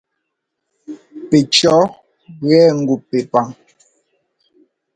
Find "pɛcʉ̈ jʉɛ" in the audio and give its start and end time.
1.29-2.61